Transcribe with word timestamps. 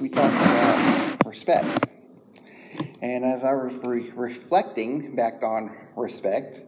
we 0.00 0.08
talked 0.08 0.34
about 0.34 1.26
respect. 1.26 1.86
And 3.02 3.24
as 3.24 3.42
I 3.44 3.52
was 3.52 3.74
re- 3.84 4.10
reflecting 4.10 5.14
back 5.14 5.42
on 5.42 5.76
respect, 5.94 6.60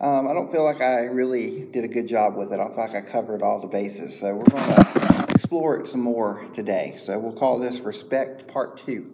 um, 0.00 0.28
I 0.28 0.32
don't 0.32 0.52
feel 0.52 0.64
like 0.64 0.80
I 0.80 1.06
really 1.06 1.66
did 1.72 1.84
a 1.84 1.88
good 1.88 2.06
job 2.06 2.36
with 2.36 2.52
it. 2.52 2.60
I 2.60 2.68
feel 2.68 2.76
like 2.76 2.94
I 2.94 3.10
covered 3.10 3.42
all 3.42 3.60
the 3.60 3.66
bases. 3.66 4.20
So 4.20 4.32
we're 4.34 4.44
going 4.44 4.62
to 4.62 5.26
explore 5.34 5.80
it 5.80 5.88
some 5.88 6.00
more 6.00 6.46
today. 6.54 6.98
So 7.00 7.18
we'll 7.18 7.36
call 7.38 7.58
this 7.58 7.80
Respect 7.80 8.46
Part 8.46 8.80
2. 8.86 9.10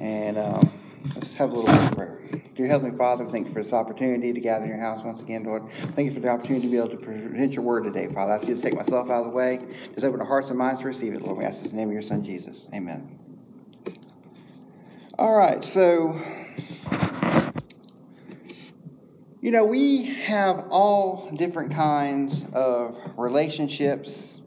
And 0.00 0.36
um, 0.36 0.77
let's 1.14 1.32
have 1.34 1.50
a 1.50 1.54
little 1.54 1.94
prayer. 1.94 2.20
Dear 2.54 2.66
Heavenly 2.66 2.96
Father, 2.96 3.26
thank 3.30 3.46
you 3.48 3.52
for 3.52 3.62
this 3.62 3.72
opportunity 3.72 4.32
to 4.32 4.40
gather 4.40 4.64
in 4.64 4.70
your 4.70 4.80
house 4.80 5.00
once 5.04 5.20
again, 5.20 5.44
Lord. 5.44 5.62
Thank 5.94 6.08
you 6.08 6.14
for 6.14 6.20
the 6.20 6.28
opportunity 6.28 6.66
to 6.66 6.70
be 6.70 6.76
able 6.76 6.90
to 6.90 6.96
present 6.96 7.52
your 7.52 7.62
word 7.62 7.84
today, 7.84 8.12
Father. 8.12 8.32
I 8.32 8.36
ask 8.36 8.46
you 8.46 8.54
to 8.54 8.60
take 8.60 8.74
myself 8.74 9.08
out 9.08 9.24
of 9.24 9.30
the 9.30 9.36
way. 9.36 9.60
Just 9.94 10.04
open 10.04 10.20
our 10.20 10.26
hearts 10.26 10.48
and 10.48 10.58
minds 10.58 10.80
to 10.80 10.86
receive 10.86 11.14
it, 11.14 11.22
Lord. 11.22 11.38
We 11.38 11.44
ask 11.44 11.62
this 11.62 11.70
in 11.70 11.76
the 11.76 11.76
name 11.76 11.88
of 11.88 11.92
your 11.92 12.02
Son, 12.02 12.24
Jesus. 12.24 12.68
Amen. 12.74 13.18
All 15.18 15.34
right, 15.34 15.64
so 15.64 16.20
you 19.40 19.52
know, 19.52 19.64
we 19.64 20.04
have 20.26 20.66
all 20.68 21.30
different 21.36 21.72
kinds 21.72 22.42
of 22.52 22.96
relationships 23.16 24.40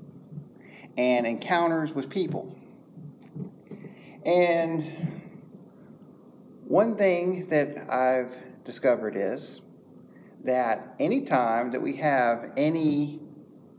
and 0.98 1.26
encounters 1.26 1.92
with 1.96 2.10
people. 2.10 2.56
And 4.26 5.11
one 6.72 6.96
thing 6.96 7.48
that 7.50 7.76
I've 7.92 8.34
discovered 8.64 9.18
is 9.18 9.62
that 10.46 10.96
anytime 11.02 11.74
that 11.74 11.82
we 11.82 11.98
have 11.98 12.46
any 12.56 13.20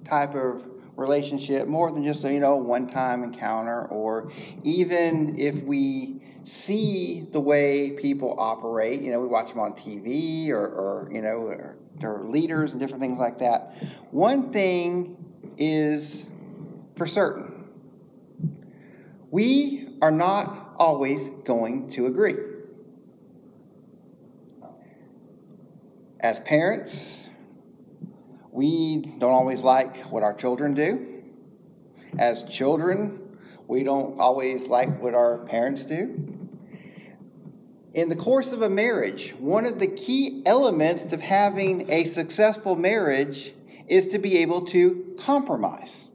type 0.07 0.35
of 0.35 0.63
relationship, 0.97 1.67
more 1.67 1.91
than 1.91 2.05
just 2.05 2.23
a 2.25 2.31
you 2.31 2.39
know 2.39 2.57
one 2.57 2.91
time 2.91 3.25
encounter, 3.25 3.87
or 3.87 4.31
even 4.63 5.37
if 5.39 5.65
we 5.65 6.23
see 6.45 7.27
the 7.33 7.41
way 7.41 7.93
people 7.93 8.37
operate. 8.39 9.01
You 9.01 9.13
know, 9.13 9.21
we 9.21 9.29
watch 9.29 9.49
them 9.49 9.61
on 9.61 9.73
TV 9.73 10.51
or, 10.51 10.59
or 10.59 11.09
you 11.11 11.23
know, 11.23 11.47
or, 11.47 11.77
or 12.03 12.29
leaders 12.29 12.73
and 12.73 12.81
different 12.81 13.01
things 13.01 13.19
like 13.19 13.39
that. 13.39 13.75
One 14.11 14.53
thing 14.53 15.17
is 15.57 16.27
for 16.97 17.07
certain 17.07 17.49
we 19.31 19.97
are 20.03 20.11
not 20.11 20.75
always 20.77 21.31
going 21.47 21.91
to 21.93 22.05
agree. 22.05 22.52
As 26.23 26.39
parents, 26.41 27.29
we 28.51 29.17
don't 29.19 29.33
always 29.33 29.61
like 29.61 29.97
what 30.11 30.23
our 30.23 30.35
children 30.35 30.75
do. 30.75 31.23
As 32.19 32.45
children, 32.51 33.19
we 33.67 33.83
don't 33.83 34.19
always 34.21 34.69
like 34.69 35.03
what 35.03 35.15
our 35.15 35.39
parents 35.47 35.85
do 35.85 36.33
in 37.95 38.09
the 38.09 38.17
course 38.17 38.53
of 38.53 38.63
a 38.63 38.71
marriage, 38.71 39.35
one 39.39 39.67
of 39.67 39.79
the 39.79 39.87
key 39.87 40.43
elements 40.47 41.13
of 41.13 41.21
having 41.21 41.91
a 41.91 42.07
successful 42.13 42.75
marriage 42.75 43.55
is 43.87 44.07
to 44.09 44.19
be 44.19 44.39
able 44.39 44.67
to 44.67 45.17
compromise. 45.25 46.09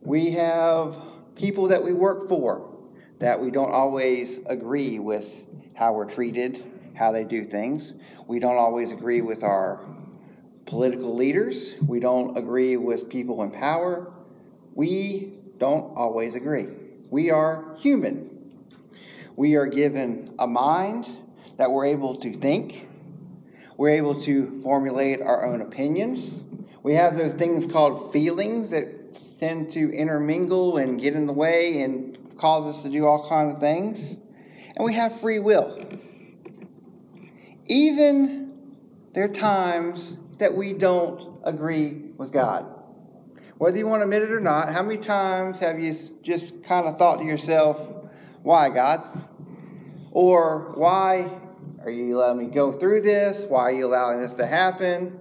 We 0.00 0.32
have 0.32 0.96
people 1.36 1.68
that 1.68 1.84
we 1.84 1.92
work 1.92 2.28
for 2.28 2.70
that 3.20 3.40
we 3.40 3.50
don't 3.50 3.70
always 3.70 4.40
agree 4.46 4.98
with 4.98 5.26
how 5.74 5.92
we're 5.92 6.12
treated, 6.12 6.71
how 6.94 7.12
they 7.12 7.24
do 7.24 7.44
things. 7.44 7.94
We 8.26 8.38
don't 8.38 8.56
always 8.56 8.92
agree 8.92 9.20
with 9.22 9.42
our 9.42 9.84
political 10.66 11.16
leaders. 11.16 11.74
We 11.86 12.00
don't 12.00 12.36
agree 12.36 12.76
with 12.76 13.08
people 13.08 13.42
in 13.42 13.50
power. 13.50 14.12
We 14.74 15.34
don't 15.58 15.96
always 15.96 16.34
agree. 16.34 16.66
We 17.10 17.30
are 17.30 17.76
human. 17.78 18.30
We 19.36 19.54
are 19.54 19.66
given 19.66 20.34
a 20.38 20.46
mind 20.46 21.06
that 21.58 21.70
we're 21.70 21.86
able 21.86 22.20
to 22.20 22.38
think. 22.40 22.86
We're 23.76 23.96
able 23.96 24.24
to 24.24 24.60
formulate 24.62 25.20
our 25.20 25.46
own 25.46 25.62
opinions. 25.62 26.40
We 26.82 26.94
have 26.94 27.16
those 27.16 27.34
things 27.38 27.70
called 27.70 28.12
feelings 28.12 28.70
that 28.70 28.86
tend 29.38 29.72
to 29.72 29.92
intermingle 29.92 30.78
and 30.78 31.00
get 31.00 31.14
in 31.14 31.26
the 31.26 31.32
way 31.32 31.82
and 31.82 32.38
cause 32.38 32.74
us 32.74 32.82
to 32.82 32.90
do 32.90 33.06
all 33.06 33.28
kinds 33.28 33.54
of 33.54 33.60
things. 33.60 34.16
And 34.76 34.84
we 34.84 34.94
have 34.94 35.20
free 35.20 35.38
will. 35.38 35.98
Even 37.72 38.52
there 39.14 39.24
are 39.24 39.28
times 39.28 40.18
that 40.38 40.54
we 40.54 40.74
don't 40.74 41.38
agree 41.42 42.10
with 42.18 42.30
God. 42.30 42.66
Whether 43.56 43.78
you 43.78 43.86
want 43.86 44.00
to 44.00 44.04
admit 44.04 44.20
it 44.20 44.30
or 44.30 44.40
not, 44.40 44.70
how 44.70 44.82
many 44.82 45.02
times 45.02 45.58
have 45.60 45.80
you 45.80 45.94
just 46.22 46.52
kind 46.64 46.86
of 46.86 46.98
thought 46.98 47.20
to 47.20 47.24
yourself, 47.24 47.78
why, 48.42 48.68
God? 48.68 49.26
Or 50.10 50.74
why 50.74 51.40
are 51.82 51.90
you 51.90 52.14
letting 52.18 52.46
me 52.46 52.54
go 52.54 52.78
through 52.78 53.00
this? 53.00 53.46
Why 53.48 53.62
are 53.62 53.72
you 53.72 53.86
allowing 53.86 54.20
this 54.20 54.34
to 54.34 54.46
happen? 54.46 55.18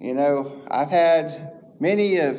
You 0.00 0.14
know, 0.14 0.62
I've 0.68 0.90
had 0.90 1.60
many 1.78 2.18
of 2.18 2.38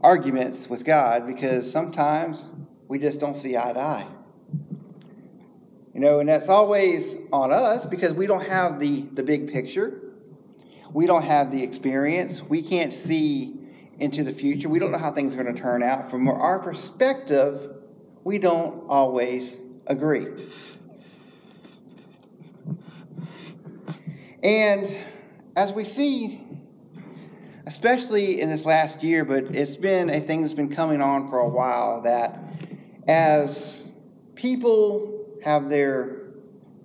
arguments 0.00 0.66
with 0.68 0.84
God 0.84 1.28
because 1.28 1.70
sometimes 1.70 2.50
we 2.88 2.98
just 2.98 3.20
don't 3.20 3.36
see 3.36 3.56
eye 3.56 3.72
to 3.74 3.78
eye. 3.78 4.08
You 5.94 6.00
know, 6.00 6.18
and 6.18 6.28
that's 6.28 6.48
always 6.48 7.16
on 7.32 7.52
us 7.52 7.86
because 7.86 8.14
we 8.14 8.26
don't 8.26 8.44
have 8.44 8.80
the, 8.80 9.02
the 9.12 9.22
big 9.22 9.52
picture. 9.52 10.00
We 10.92 11.06
don't 11.06 11.22
have 11.22 11.52
the 11.52 11.62
experience. 11.62 12.40
We 12.48 12.68
can't 12.68 12.92
see 12.92 13.54
into 14.00 14.24
the 14.24 14.34
future. 14.34 14.68
We 14.68 14.80
don't 14.80 14.90
know 14.90 14.98
how 14.98 15.12
things 15.12 15.34
are 15.34 15.42
going 15.42 15.54
to 15.54 15.60
turn 15.60 15.84
out. 15.84 16.10
From 16.10 16.26
our 16.28 16.58
perspective, 16.58 17.76
we 18.24 18.38
don't 18.38 18.88
always 18.88 19.56
agree. 19.86 20.26
And 24.42 24.98
as 25.54 25.72
we 25.72 25.84
see, 25.84 26.44
especially 27.68 28.40
in 28.40 28.50
this 28.50 28.64
last 28.64 29.00
year, 29.04 29.24
but 29.24 29.44
it's 29.54 29.76
been 29.76 30.10
a 30.10 30.20
thing 30.20 30.42
that's 30.42 30.54
been 30.54 30.74
coming 30.74 31.00
on 31.00 31.28
for 31.28 31.38
a 31.38 31.48
while, 31.48 32.02
that 32.02 32.36
as 33.06 33.88
people 34.34 35.13
have 35.44 35.68
their 35.68 36.22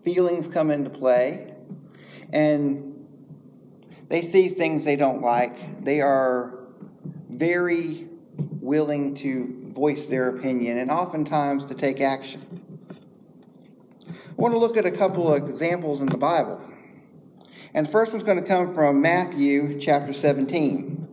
feelings 0.04 0.54
come 0.54 0.70
into 0.70 0.90
play 0.90 1.54
and 2.34 3.08
they 4.10 4.22
see 4.22 4.50
things 4.50 4.84
they 4.84 4.96
don't 4.96 5.22
like, 5.22 5.86
they 5.86 6.02
are 6.02 6.60
very 7.30 8.08
willing 8.60 9.16
to 9.16 9.72
voice 9.74 10.06
their 10.10 10.36
opinion 10.38 10.80
and 10.80 10.92
oftentimes 10.92 11.66
to 11.68 11.76
take 11.76 12.02
action. 12.02 12.62
I 14.08 14.42
want 14.42 14.54
to 14.54 14.60
look 14.60 14.78
at 14.78 14.86
a 14.86 14.92
couple 14.92 15.34
of 15.34 15.48
examples 15.48 16.02
in 16.02 16.08
the 16.08 16.18
Bible. 16.18 16.62
And 17.74 17.88
the 17.88 17.92
first 17.92 18.12
one's 18.12 18.24
going 18.24 18.42
to 18.42 18.48
come 18.48 18.74
from 18.74 19.02
Matthew 19.02 19.80
chapter 19.82 20.14
17 20.14 21.08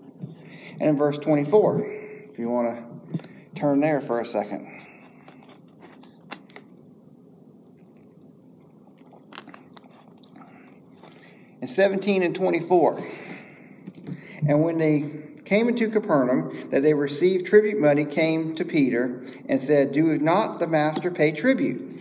and 0.81 0.91
in 0.91 0.97
verse 0.97 1.19
24. 1.19 1.85
If 2.33 2.39
you 2.39 2.49
want 2.49 3.15
to 3.15 3.61
turn 3.61 3.81
there 3.81 4.01
for 4.07 4.21
a 4.21 4.27
second. 4.27 4.67
In 11.67 11.75
17 11.75 12.23
and 12.23 12.33
24. 12.33 13.05
And 14.49 14.63
when 14.63 14.79
they 14.79 15.41
came 15.45 15.69
into 15.69 15.91
Capernaum, 15.91 16.71
that 16.71 16.83
they 16.83 16.95
received 16.95 17.47
tribute 17.47 17.81
money, 17.81 18.05
came 18.05 18.55
to 18.55 18.65
Peter 18.65 19.27
and 19.49 19.61
said, 19.61 19.91
Do 19.91 20.17
not 20.19 20.61
the 20.61 20.69
master 20.69 21.11
pay 21.11 21.33
tribute? 21.33 22.01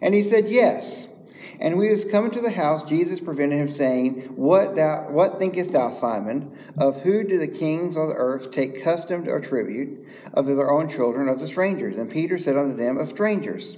And 0.00 0.12
he 0.12 0.28
said, 0.28 0.48
Yes. 0.48 1.06
And 1.60 1.78
when 1.78 1.86
he 1.86 1.92
was 1.92 2.04
coming 2.10 2.32
to 2.32 2.40
the 2.40 2.50
house, 2.50 2.82
Jesus 2.88 3.20
prevented 3.20 3.60
him, 3.60 3.74
saying, 3.76 4.32
What 4.34 4.74
thou 4.74 5.06
what 5.10 5.38
thinkest 5.38 5.72
thou, 5.72 5.96
Simon? 6.00 6.58
Of 6.78 6.96
who 7.02 7.22
do 7.22 7.38
the 7.38 7.46
kings 7.46 7.96
of 7.96 8.08
the 8.08 8.16
earth 8.16 8.50
take 8.50 8.82
custom 8.82 9.28
or 9.28 9.40
tribute? 9.40 10.04
Of 10.34 10.46
their 10.46 10.72
own 10.72 10.90
children, 10.90 11.28
of 11.28 11.38
the 11.38 11.46
strangers? 11.46 11.96
And 11.96 12.10
Peter 12.10 12.40
said 12.40 12.56
unto 12.56 12.76
them, 12.76 12.98
Of 12.98 13.10
strangers. 13.10 13.76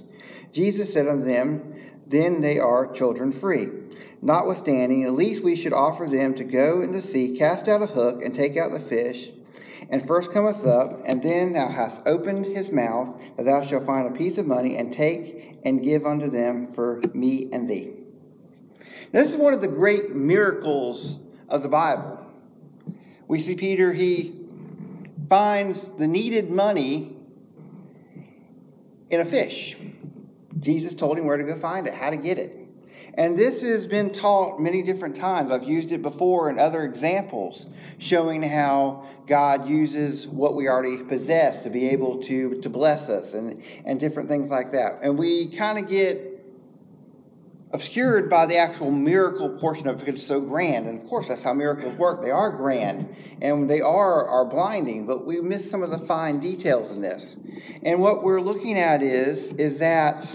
Jesus 0.53 0.91
said 0.93 1.07
unto 1.07 1.25
them, 1.25 1.73
Then 2.07 2.41
they 2.41 2.59
are 2.59 2.93
children 2.93 3.39
free. 3.39 3.67
Notwithstanding, 4.21 5.03
at 5.05 5.13
least 5.13 5.43
we 5.43 5.61
should 5.61 5.73
offer 5.73 6.07
them 6.07 6.35
to 6.35 6.43
go 6.43 6.81
into 6.81 7.01
the 7.01 7.07
sea, 7.07 7.37
cast 7.37 7.67
out 7.67 7.81
a 7.81 7.87
hook, 7.87 8.21
and 8.23 8.33
take 8.33 8.57
out 8.57 8.71
the 8.71 8.87
fish. 8.89 9.29
And 9.89 10.07
first 10.07 10.31
cometh 10.31 10.65
up, 10.65 11.03
and 11.05 11.21
then 11.21 11.53
thou 11.53 11.69
hast 11.69 12.01
opened 12.05 12.45
his 12.45 12.71
mouth, 12.71 13.19
that 13.37 13.43
thou 13.43 13.67
shalt 13.67 13.85
find 13.85 14.07
a 14.07 14.17
piece 14.17 14.37
of 14.37 14.47
money, 14.47 14.77
and 14.77 14.93
take 14.93 15.59
and 15.63 15.83
give 15.83 16.05
unto 16.05 16.29
them 16.29 16.73
for 16.73 17.01
me 17.13 17.49
and 17.51 17.69
thee. 17.69 17.91
Now, 19.13 19.21
this 19.21 19.31
is 19.31 19.37
one 19.37 19.53
of 19.53 19.61
the 19.61 19.67
great 19.67 20.15
miracles 20.15 21.19
of 21.49 21.61
the 21.61 21.69
Bible. 21.69 22.19
We 23.27 23.39
see 23.39 23.55
Peter, 23.55 23.93
he 23.93 24.45
finds 25.29 25.89
the 25.97 26.07
needed 26.07 26.49
money 26.49 27.15
in 29.09 29.21
a 29.21 29.25
fish. 29.25 29.75
Jesus 30.59 30.95
told 30.95 31.17
him 31.17 31.25
where 31.25 31.37
to 31.37 31.43
go 31.43 31.59
find 31.59 31.87
it, 31.87 31.93
how 31.93 32.09
to 32.09 32.17
get 32.17 32.37
it. 32.37 32.65
And 33.17 33.37
this 33.37 33.61
has 33.61 33.87
been 33.87 34.13
taught 34.13 34.59
many 34.59 34.83
different 34.83 35.15
times. 35.17 35.51
I've 35.51 35.63
used 35.63 35.91
it 35.91 36.01
before 36.01 36.49
in 36.49 36.59
other 36.59 36.83
examples, 36.83 37.65
showing 37.99 38.41
how 38.43 39.07
God 39.27 39.67
uses 39.67 40.27
what 40.27 40.55
we 40.55 40.67
already 40.67 41.03
possess 41.05 41.61
to 41.61 41.69
be 41.69 41.89
able 41.89 42.21
to, 42.23 42.61
to 42.61 42.69
bless 42.69 43.09
us 43.09 43.33
and, 43.33 43.61
and 43.85 43.99
different 43.99 44.27
things 44.27 44.49
like 44.51 44.71
that. 44.71 44.99
And 45.01 45.17
we 45.17 45.55
kind 45.57 45.79
of 45.79 45.89
get 45.89 46.34
obscured 47.73 48.29
by 48.29 48.45
the 48.45 48.57
actual 48.57 48.91
miracle 48.91 49.57
portion 49.59 49.87
of 49.87 49.95
it 49.95 49.99
because 49.99 50.15
it's 50.15 50.27
so 50.27 50.39
grand. 50.39 50.87
And 50.87 51.01
of 51.01 51.09
course, 51.09 51.27
that's 51.27 51.43
how 51.43 51.53
miracles 51.53 51.97
work. 51.97 52.21
They 52.21 52.31
are 52.31 52.55
grand 52.55 53.13
and 53.41 53.69
they 53.69 53.81
are, 53.81 54.27
are 54.27 54.45
blinding, 54.45 55.05
but 55.05 55.25
we 55.25 55.41
miss 55.41 55.69
some 55.69 55.83
of 55.83 55.89
the 55.89 56.05
fine 56.07 56.39
details 56.39 56.91
in 56.91 57.01
this. 57.01 57.35
And 57.83 57.99
what 57.99 58.23
we're 58.23 58.41
looking 58.41 58.77
at 58.77 59.01
is, 59.01 59.43
is 59.57 59.79
that 59.79 60.25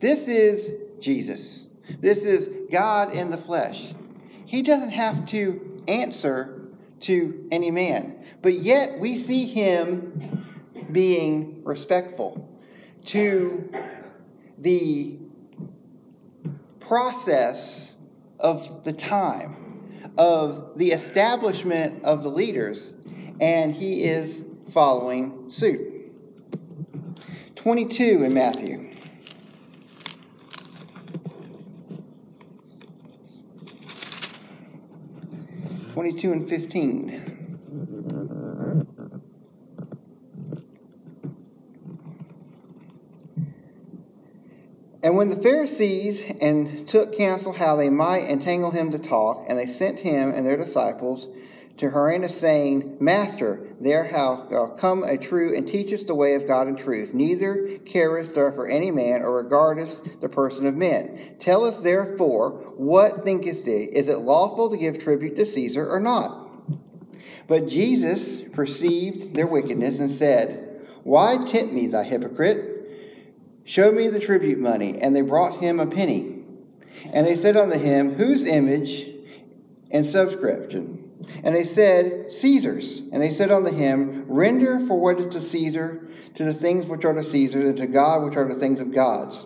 this 0.00 0.28
is 0.28 0.70
Jesus. 1.00 1.68
This 2.00 2.24
is 2.24 2.48
God 2.70 3.12
in 3.12 3.30
the 3.30 3.38
flesh. 3.38 3.94
He 4.46 4.62
doesn't 4.62 4.90
have 4.90 5.26
to 5.26 5.82
answer 5.88 6.62
to 7.02 7.48
any 7.50 7.70
man, 7.70 8.24
but 8.42 8.54
yet 8.54 8.98
we 8.98 9.18
see 9.18 9.46
him 9.46 10.46
being 10.92 11.62
respectful 11.64 12.48
to 13.06 13.70
the 14.58 15.18
process 16.86 17.94
of 18.38 18.84
the 18.84 18.92
time, 18.92 20.12
of 20.18 20.72
the 20.76 20.92
establishment 20.92 22.04
of 22.04 22.22
the 22.22 22.28
leaders, 22.28 22.94
and 23.40 23.74
he 23.74 24.04
is 24.04 24.42
following 24.72 25.46
suit. 25.48 26.12
22 27.56 28.22
in 28.24 28.34
Matthew. 28.34 28.82
Twenty-two 35.94 36.30
and 36.30 36.46
fifteen. 36.46 37.35
And 45.16 45.30
when 45.30 45.38
the 45.38 45.42
Pharisees 45.42 46.22
and 46.42 46.86
took 46.86 47.16
counsel 47.16 47.54
how 47.54 47.76
they 47.76 47.88
might 47.88 48.28
entangle 48.28 48.70
him 48.70 48.90
to 48.90 48.98
talk, 48.98 49.46
and 49.48 49.58
they 49.58 49.72
sent 49.72 49.98
him 49.98 50.28
and 50.28 50.44
their 50.44 50.62
disciples 50.62 51.26
to 51.78 51.88
Herodians, 51.88 52.38
saying, 52.38 52.98
Master, 53.00 53.66
there 53.80 54.04
hath 54.04 54.52
uh, 54.52 54.76
come 54.78 55.04
a 55.04 55.16
true 55.16 55.56
and 55.56 55.66
teachest 55.66 56.08
the 56.08 56.14
way 56.14 56.34
of 56.34 56.46
God 56.46 56.68
in 56.68 56.76
truth. 56.76 57.14
Neither 57.14 57.78
carest 57.90 58.34
thou 58.34 58.52
for 58.54 58.68
any 58.68 58.90
man, 58.90 59.22
or 59.22 59.42
regardest 59.42 60.02
the 60.20 60.28
person 60.28 60.66
of 60.66 60.74
men. 60.74 61.36
Tell 61.40 61.64
us 61.64 61.82
therefore, 61.82 62.74
what 62.76 63.24
thinkest 63.24 63.64
thee? 63.64 63.88
Is 63.90 64.08
it 64.08 64.18
lawful 64.18 64.68
to 64.68 64.76
give 64.76 64.98
tribute 64.98 65.36
to 65.36 65.46
Caesar 65.46 65.88
or 65.88 65.98
not? 65.98 66.46
But 67.48 67.68
Jesus 67.68 68.42
perceived 68.52 69.34
their 69.34 69.46
wickedness 69.46 69.98
and 69.98 70.14
said, 70.14 70.78
Why 71.04 71.38
tempt 71.50 71.72
me, 71.72 71.86
thou 71.86 72.02
hypocrite? 72.02 72.75
Show 73.66 73.90
me 73.92 74.08
the 74.10 74.20
tribute 74.20 74.58
money. 74.58 74.98
And 75.00 75.14
they 75.14 75.22
brought 75.22 75.60
him 75.60 75.80
a 75.80 75.86
penny. 75.86 76.44
And 77.12 77.26
they 77.26 77.36
said 77.36 77.56
unto 77.56 77.78
him, 77.78 78.14
Whose 78.14 78.48
image 78.48 79.08
and 79.90 80.06
subscription? 80.06 81.02
And 81.44 81.54
they 81.54 81.64
said, 81.64 82.26
Caesar's. 82.38 83.02
And 83.12 83.20
they 83.20 83.32
said 83.32 83.50
unto 83.50 83.74
him, 83.74 84.24
Render 84.28 84.86
for 84.86 84.98
what 84.98 85.20
is 85.20 85.32
to 85.34 85.40
Caesar, 85.50 86.08
to 86.36 86.44
the 86.44 86.54
things 86.54 86.86
which 86.86 87.04
are 87.04 87.14
to 87.14 87.24
Caesar, 87.24 87.60
and 87.60 87.76
to 87.76 87.86
God 87.86 88.24
which 88.24 88.36
are 88.36 88.52
the 88.52 88.60
things 88.60 88.80
of 88.80 88.94
God's. 88.94 89.44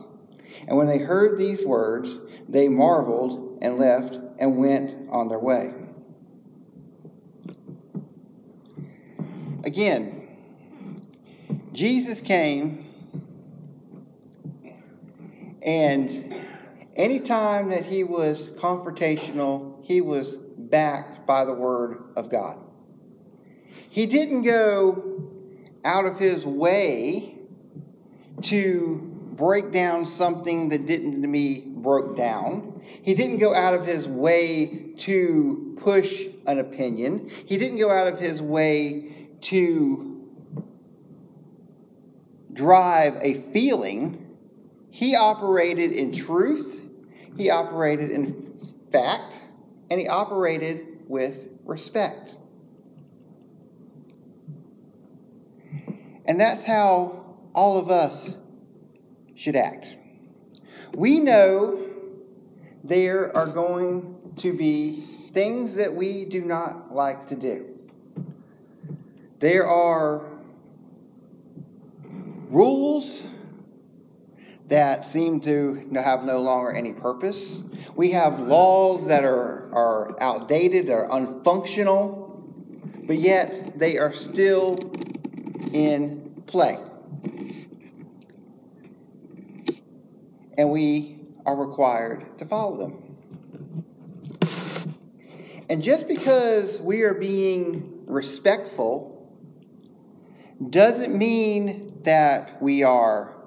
And 0.68 0.76
when 0.76 0.86
they 0.86 0.98
heard 0.98 1.38
these 1.38 1.64
words, 1.64 2.12
they 2.48 2.68
marveled 2.68 3.58
and 3.62 3.78
left 3.78 4.14
and 4.38 4.58
went 4.58 5.10
on 5.10 5.28
their 5.28 5.38
way. 5.38 5.70
Again, 9.64 10.28
Jesus 11.72 12.20
came 12.26 12.79
and 15.62 16.34
anytime 16.96 17.70
that 17.70 17.84
he 17.84 18.04
was 18.04 18.48
confrontational, 18.62 19.84
he 19.84 20.00
was 20.00 20.36
backed 20.56 21.26
by 21.26 21.44
the 21.44 21.54
Word 21.54 22.02
of 22.16 22.30
God. 22.30 22.58
He 23.90 24.06
didn't 24.06 24.42
go 24.42 25.30
out 25.84 26.06
of 26.06 26.16
his 26.16 26.44
way 26.44 27.38
to 28.44 29.00
break 29.36 29.72
down 29.72 30.06
something 30.06 30.68
that 30.68 30.86
didn't 30.86 31.22
to 31.22 31.28
be 31.28 31.64
broke 31.66 32.16
down. 32.16 32.82
He 33.02 33.14
didn't 33.14 33.38
go 33.38 33.54
out 33.54 33.74
of 33.74 33.86
his 33.86 34.06
way 34.06 34.94
to 35.06 35.78
push 35.82 36.08
an 36.46 36.58
opinion. 36.58 37.30
He 37.46 37.56
didn't 37.56 37.78
go 37.78 37.90
out 37.90 38.12
of 38.12 38.18
his 38.18 38.40
way 38.40 39.28
to 39.50 40.26
drive 42.52 43.14
a 43.22 43.50
feeling. 43.52 44.29
He 44.90 45.14
operated 45.14 45.92
in 45.92 46.16
truth, 46.16 46.80
he 47.36 47.50
operated 47.50 48.10
in 48.10 48.72
fact, 48.92 49.34
and 49.90 50.00
he 50.00 50.08
operated 50.08 50.86
with 51.08 51.36
respect. 51.64 52.34
And 56.26 56.38
that's 56.38 56.64
how 56.64 57.36
all 57.54 57.78
of 57.78 57.90
us 57.90 58.36
should 59.36 59.56
act. 59.56 59.86
We 60.94 61.18
know 61.18 61.86
there 62.84 63.36
are 63.36 63.52
going 63.52 64.16
to 64.38 64.56
be 64.56 65.30
things 65.32 65.76
that 65.76 65.94
we 65.94 66.26
do 66.30 66.40
not 66.42 66.94
like 66.94 67.28
to 67.28 67.36
do. 67.36 67.66
There 69.40 69.66
are 69.66 70.26
rules 72.50 73.22
that 74.70 75.08
seem 75.08 75.40
to 75.40 75.84
have 75.94 76.22
no 76.22 76.40
longer 76.40 76.72
any 76.72 76.92
purpose. 76.92 77.60
We 77.96 78.12
have 78.12 78.38
laws 78.38 79.08
that 79.08 79.24
are, 79.24 79.68
are 79.72 80.16
outdated, 80.22 80.88
are 80.90 81.08
unfunctional, 81.08 82.40
but 83.06 83.18
yet 83.18 83.78
they 83.80 83.98
are 83.98 84.14
still 84.14 84.78
in 85.72 86.44
play. 86.46 86.78
And 90.56 90.70
we 90.70 91.18
are 91.44 91.56
required 91.56 92.38
to 92.38 92.46
follow 92.46 92.78
them. 92.78 93.10
And 95.68 95.82
just 95.82 96.06
because 96.06 96.80
we 96.80 97.02
are 97.02 97.14
being 97.14 98.04
respectful 98.06 99.32
doesn't 100.68 101.16
mean 101.16 102.00
that 102.04 102.62
we 102.62 102.84
are 102.84 103.39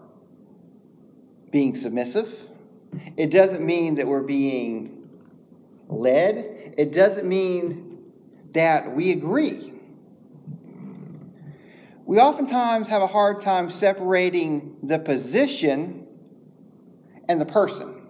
being 1.53 1.75
submissive. 1.75 2.27
It 3.15 3.27
doesn't 3.27 3.63
mean 3.65 3.95
that 3.95 4.07
we're 4.07 4.23
being 4.23 5.07
led. 5.87 6.73
It 6.77 6.91
doesn't 6.91 7.29
mean 7.29 7.99
that 8.53 8.93
we 8.95 9.11
agree. 9.11 9.71
We 12.05 12.17
oftentimes 12.17 12.89
have 12.89 13.03
a 13.03 13.07
hard 13.07 13.43
time 13.43 13.71
separating 13.71 14.77
the 14.83 14.99
position 14.99 16.07
and 17.29 17.39
the 17.39 17.45
person. 17.45 18.01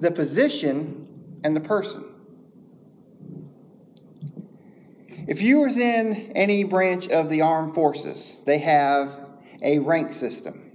The 0.00 0.10
position 0.10 1.08
and 1.42 1.56
the 1.56 1.60
person. 1.60 2.04
If 5.26 5.40
you 5.40 5.60
was 5.60 5.76
in 5.76 6.32
any 6.34 6.64
branch 6.64 7.08
of 7.08 7.28
the 7.28 7.40
armed 7.40 7.74
forces, 7.74 8.36
they 8.46 8.60
have 8.60 9.27
a 9.62 9.78
rank 9.78 10.14
system. 10.14 10.72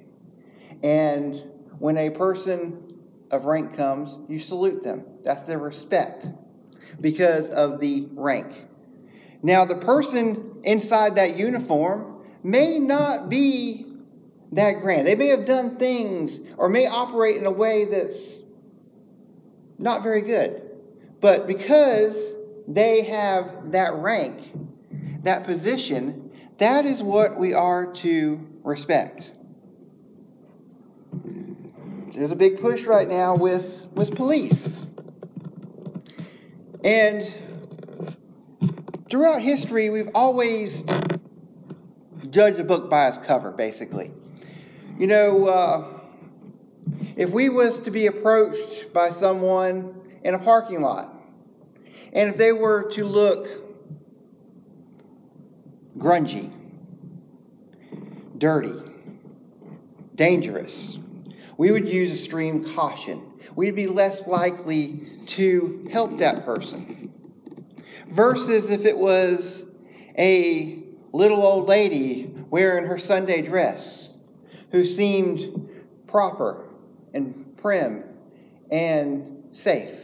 And 0.81 1.43
when 1.79 1.97
a 1.97 2.09
person 2.09 2.95
of 3.31 3.45
rank 3.45 3.75
comes, 3.75 4.17
you 4.29 4.39
salute 4.39 4.83
them. 4.83 5.03
That's 5.23 5.45
their 5.47 5.59
respect 5.59 6.25
because 7.01 7.47
of 7.49 7.79
the 7.79 8.07
rank. 8.13 8.65
Now, 9.41 9.65
the 9.65 9.75
person 9.75 10.61
inside 10.63 11.15
that 11.15 11.35
uniform 11.35 12.25
may 12.43 12.79
not 12.79 13.29
be 13.29 13.87
that 14.51 14.81
grand. 14.81 15.07
They 15.07 15.15
may 15.15 15.29
have 15.29 15.45
done 15.45 15.77
things 15.77 16.39
or 16.57 16.69
may 16.69 16.85
operate 16.85 17.37
in 17.37 17.45
a 17.45 17.51
way 17.51 17.85
that's 17.85 18.43
not 19.79 20.03
very 20.03 20.21
good. 20.21 20.61
But 21.19 21.47
because 21.47 22.33
they 22.67 23.03
have 23.05 23.71
that 23.71 23.95
rank, 23.95 25.23
that 25.23 25.45
position, 25.45 26.31
that 26.59 26.85
is 26.85 27.01
what 27.01 27.39
we 27.39 27.53
are 27.53 27.93
to 27.93 28.39
respect. 28.63 29.31
There's 32.13 32.31
a 32.31 32.35
big 32.35 32.61
push 32.61 32.83
right 32.85 33.07
now 33.07 33.35
with, 33.35 33.87
with 33.93 34.15
police. 34.15 34.85
And 36.83 37.23
throughout 39.09 39.41
history, 39.41 39.89
we've 39.89 40.11
always 40.13 40.83
judged 42.29 42.59
a 42.59 42.63
book 42.63 42.89
by 42.89 43.09
its 43.09 43.17
cover, 43.25 43.51
basically. 43.51 44.11
You 44.99 45.07
know, 45.07 45.47
uh, 45.47 45.99
If 47.15 47.29
we 47.31 47.49
was 47.49 47.79
to 47.81 47.91
be 47.91 48.07
approached 48.07 48.93
by 48.93 49.09
someone 49.11 49.93
in 50.23 50.33
a 50.33 50.39
parking 50.39 50.81
lot, 50.81 51.13
and 52.13 52.29
if 52.29 52.37
they 52.37 52.51
were 52.51 52.91
to 52.93 53.03
look 53.05 53.47
grungy, 55.97 56.52
dirty, 58.43 58.77
dangerous, 60.15 60.97
we 61.57 61.71
would 61.71 61.87
use 61.87 62.19
extreme 62.19 62.75
caution. 62.75 63.21
We'd 63.55 63.73
be 63.73 63.87
less 63.87 64.21
likely 64.27 65.23
to 65.27 65.87
help 65.93 66.17
that 66.19 66.43
person. 66.43 67.09
Versus 68.11 68.69
if 68.69 68.81
it 68.81 68.97
was 68.97 69.63
a 70.17 70.83
little 71.13 71.41
old 71.41 71.69
lady 71.69 72.35
wearing 72.49 72.85
her 72.85 72.97
Sunday 72.97 73.43
dress 73.43 74.11
who 74.73 74.83
seemed 74.83 75.69
proper 76.05 76.67
and 77.13 77.55
prim 77.55 78.03
and 78.69 79.41
safe. 79.53 79.97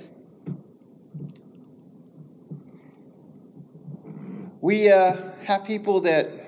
We 4.62 4.90
uh, 4.90 5.34
have 5.44 5.66
people 5.66 6.00
that 6.04 6.39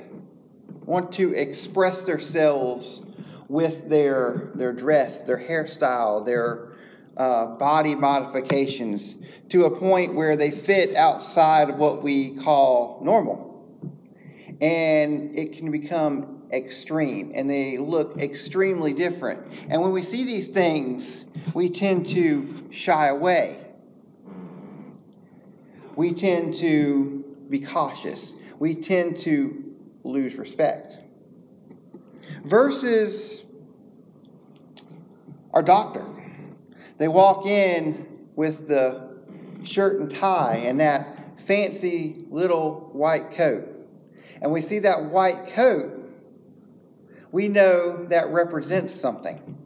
want 0.92 1.14
to 1.14 1.34
express 1.34 2.04
themselves 2.04 3.00
with 3.48 3.88
their, 3.88 4.52
their 4.56 4.74
dress, 4.74 5.26
their 5.26 5.38
hairstyle, 5.38 6.26
their 6.26 6.74
uh, 7.16 7.56
body 7.56 7.96
modifications 7.96 9.16
to 9.50 9.64
a 9.64 9.80
point 9.80 10.14
where 10.14 10.36
they 10.36 10.52
fit 10.52 10.94
outside 10.98 11.70
of 11.70 11.78
what 11.78 12.04
we 12.04 12.38
call 12.44 13.00
normal. 13.02 13.66
And 14.60 15.34
it 15.34 15.54
can 15.54 15.72
become 15.72 16.44
extreme 16.52 17.32
and 17.34 17.50
they 17.50 17.78
look 17.78 18.18
extremely 18.18 18.94
different. 18.94 19.50
And 19.70 19.82
when 19.82 19.94
we 19.94 20.04
see 20.04 20.26
these 20.26 20.50
things, 20.50 21.24
we 21.56 21.70
tend 21.70 22.06
to 22.08 22.70
shy 22.74 23.08
away. 23.08 23.66
We 25.96 26.14
tend 26.14 26.56
to 26.56 27.24
be 27.50 27.66
cautious. 27.66 28.34
We 28.60 28.76
tend 28.76 29.22
to 29.22 29.71
lose 30.04 30.36
respect. 30.36 30.98
Versus 32.46 33.44
our 35.54 35.64
doctor. 35.64 36.06
They 36.98 37.08
walk 37.08 37.46
in 37.46 38.30
with 38.36 38.68
the 38.68 39.18
shirt 39.64 40.00
and 40.00 40.12
tie 40.12 40.64
and 40.66 40.80
that 40.80 41.18
fancy 41.48 42.26
little 42.30 42.90
white 42.94 43.36
coat. 43.36 43.68
And 44.42 44.52
we 44.52 44.62
see 44.62 44.80
that 44.80 45.06
white 45.06 45.54
coat, 45.54 45.92
we 47.32 47.48
know 47.48 48.06
that 48.10 48.30
represents 48.30 49.00
something. 49.00 49.58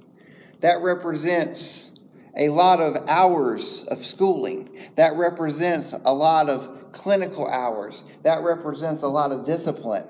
That 0.62 0.82
represents 0.82 1.92
a 2.38 2.50
lot 2.50 2.82
of 2.82 3.08
hours 3.08 3.86
of 3.88 4.06
schooling. 4.06 4.70
That 4.98 5.15
represents 5.15 5.94
a 6.04 6.13
lot 6.13 6.50
of 6.50 6.92
clinical 6.92 7.48
hours. 7.48 8.04
That 8.24 8.42
represents 8.42 9.04
a 9.04 9.08
lot 9.08 9.32
of 9.32 9.46
discipline. 9.46 10.06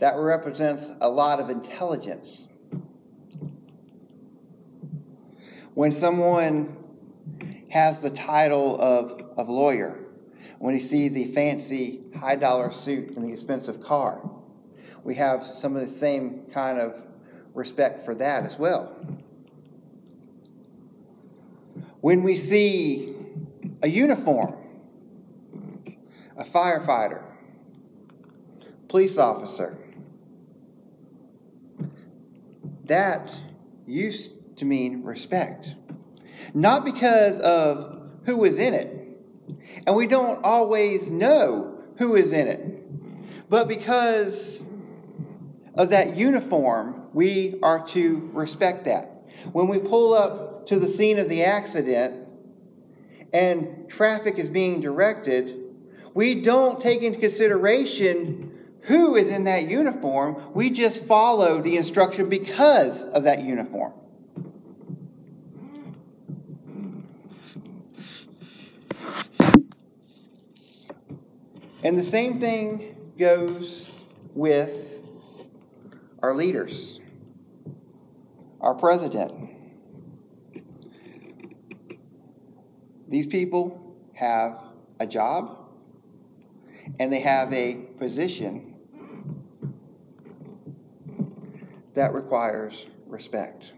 That 0.00 0.16
represents 0.16 0.88
a 1.00 1.08
lot 1.08 1.40
of 1.40 1.48
intelligence. 1.48 2.46
When 5.74 5.92
someone 5.92 6.76
has 7.70 8.00
the 8.00 8.10
title 8.10 8.80
of, 8.80 9.20
of 9.36 9.48
lawyer, 9.48 9.98
when 10.58 10.74
you 10.74 10.88
see 10.88 11.08
the 11.08 11.32
fancy 11.34 12.00
high 12.18 12.36
dollar 12.36 12.72
suit 12.72 13.16
and 13.16 13.28
the 13.28 13.32
expensive 13.32 13.82
car, 13.82 14.30
we 15.04 15.14
have 15.16 15.44
some 15.54 15.76
of 15.76 15.88
the 15.88 15.98
same 15.98 16.42
kind 16.52 16.80
of 16.80 16.94
respect 17.54 18.04
for 18.04 18.14
that 18.14 18.44
as 18.44 18.58
well. 18.58 18.96
When 22.00 22.22
we 22.22 22.36
see 22.36 23.14
a 23.82 23.88
uniform, 23.88 24.54
a 26.36 26.44
firefighter, 26.44 27.22
police 28.88 29.18
officer. 29.18 29.76
That 32.86 33.34
used 33.86 34.30
to 34.58 34.64
mean 34.64 35.02
respect. 35.02 35.74
Not 36.54 36.84
because 36.84 37.38
of 37.40 38.02
who 38.24 38.36
was 38.36 38.58
in 38.58 38.74
it, 38.74 38.92
and 39.86 39.96
we 39.96 40.06
don't 40.06 40.42
always 40.44 41.10
know 41.10 41.78
who 41.98 42.16
is 42.16 42.32
in 42.32 42.46
it, 42.46 43.48
but 43.50 43.68
because 43.68 44.60
of 45.74 45.90
that 45.90 46.16
uniform, 46.16 47.02
we 47.12 47.58
are 47.62 47.86
to 47.88 48.30
respect 48.32 48.84
that. 48.86 49.22
When 49.52 49.68
we 49.68 49.78
pull 49.78 50.14
up 50.14 50.66
to 50.68 50.78
the 50.78 50.88
scene 50.88 51.18
of 51.18 51.28
the 51.28 51.44
accident 51.44 52.26
and 53.32 53.88
traffic 53.88 54.38
is 54.38 54.48
being 54.48 54.80
directed, 54.80 55.62
we 56.14 56.42
don't 56.42 56.80
take 56.80 57.02
into 57.02 57.18
consideration 57.18 58.55
who 58.86 59.16
is 59.16 59.28
in 59.28 59.44
that 59.44 59.64
uniform. 59.64 60.52
We 60.54 60.70
just 60.70 61.04
follow 61.06 61.60
the 61.60 61.76
instruction 61.76 62.28
because 62.28 63.02
of 63.02 63.24
that 63.24 63.40
uniform. 63.40 63.92
And 71.82 71.98
the 71.98 72.04
same 72.04 72.40
thing 72.40 72.96
goes 73.18 73.90
with 74.34 75.00
our 76.22 76.34
leaders, 76.34 77.00
our 78.60 78.74
president. 78.74 79.50
These 83.08 83.26
people 83.26 83.96
have 84.14 84.58
a 84.98 85.06
job, 85.06 85.58
and 86.98 87.12
they 87.12 87.20
have 87.20 87.52
a 87.52 87.74
position 87.98 88.74
that 91.96 92.12
requires 92.12 92.86
respect. 93.06 93.72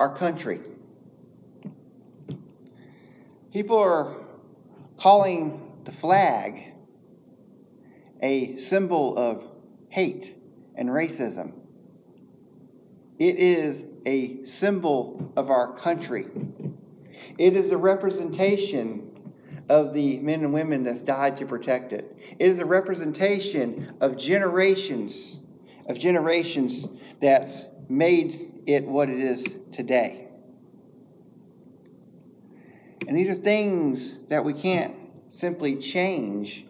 Our 0.00 0.16
country. 0.16 0.60
People 3.52 3.78
are 3.78 4.16
calling 4.98 5.60
the 5.84 5.92
flag 5.92 6.72
a 8.22 8.58
symbol 8.58 9.16
of 9.18 9.44
hate 9.90 10.34
and 10.76 10.88
racism. 10.88 11.52
It 13.18 13.36
is 13.36 13.82
a 14.06 14.46
symbol 14.46 15.32
of 15.36 15.50
our 15.50 15.78
country. 15.78 16.26
It 17.38 17.54
is 17.54 17.70
a 17.70 17.76
representation 17.76 19.11
of 19.68 19.92
the 19.92 20.18
men 20.20 20.40
and 20.40 20.52
women 20.52 20.84
that's 20.84 21.00
died 21.00 21.36
to 21.38 21.46
protect 21.46 21.92
it. 21.92 22.16
It 22.38 22.48
is 22.48 22.58
a 22.58 22.64
representation 22.64 23.94
of 24.00 24.18
generations, 24.18 25.40
of 25.88 25.98
generations 25.98 26.88
that's 27.20 27.64
made 27.88 28.62
it 28.66 28.86
what 28.86 29.08
it 29.08 29.18
is 29.18 29.44
today. 29.72 30.28
And 33.06 33.16
these 33.16 33.28
are 33.28 33.40
things 33.40 34.18
that 34.28 34.44
we 34.44 34.54
can't 34.54 34.94
simply 35.30 35.76
change 35.76 36.66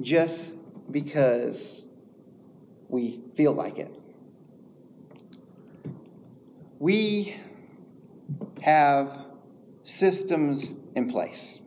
just 0.00 0.52
because 0.90 1.86
we 2.88 3.20
feel 3.36 3.52
like 3.52 3.78
it. 3.78 3.92
We 6.78 7.36
have 8.62 9.26
systems 9.84 10.74
in 10.94 11.10
place. 11.10 11.60